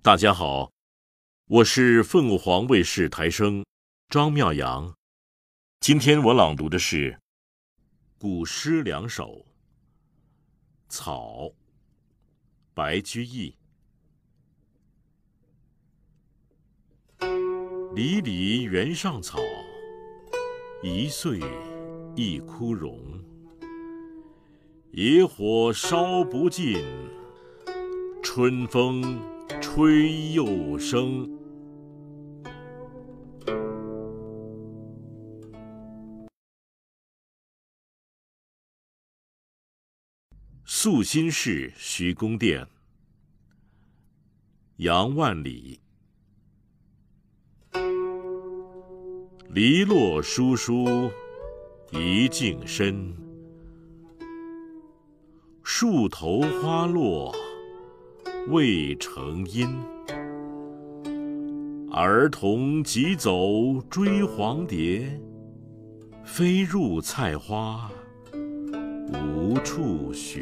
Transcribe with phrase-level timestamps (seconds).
[0.00, 0.70] 大家好，
[1.48, 3.64] 我是凤凰卫视台声
[4.08, 4.94] 张妙阳。
[5.80, 7.18] 今天我朗读的是
[8.16, 9.24] 古诗两首
[10.88, 11.46] 《草》，
[12.72, 13.52] 白居易。
[17.94, 19.40] 离离原上草，
[20.80, 21.40] 一岁
[22.14, 23.00] 一枯荣。
[24.92, 26.82] 野火烧不尽，
[28.22, 29.20] 春风
[29.70, 31.30] 吹又生。
[40.64, 42.66] 宿新市徐公店，
[44.78, 45.78] 杨万里。
[49.50, 51.10] 篱落疏疏，
[51.92, 53.14] 一径深。
[55.62, 57.34] 树头花落，
[58.50, 59.68] 未成阴。
[61.90, 65.20] 儿童急走追黄蝶，
[66.24, 67.90] 飞入菜花
[69.12, 70.40] 无处寻。